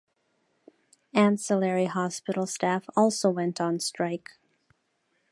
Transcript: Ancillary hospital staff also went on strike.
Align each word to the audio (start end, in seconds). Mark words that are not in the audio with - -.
Ancillary 1.13 1.85
hospital 1.85 2.47
staff 2.47 2.89
also 2.95 3.29
went 3.29 3.61
on 3.61 3.79
strike. 3.79 4.31